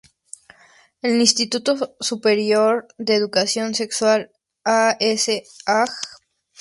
[1.23, 4.31] Instituto Superior de Educación Sexual,
[4.65, 4.97] A.
[5.23, 5.43] C.
[5.67, 5.99] Ags.